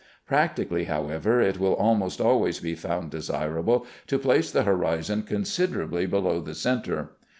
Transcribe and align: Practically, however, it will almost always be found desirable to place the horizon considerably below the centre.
Practically, 0.25 0.85
however, 0.85 1.39
it 1.41 1.59
will 1.59 1.75
almost 1.75 2.19
always 2.19 2.59
be 2.59 2.73
found 2.73 3.11
desirable 3.11 3.85
to 4.07 4.17
place 4.17 4.49
the 4.49 4.63
horizon 4.63 5.21
considerably 5.21 6.07
below 6.07 6.39
the 6.41 6.55
centre. 6.55 7.11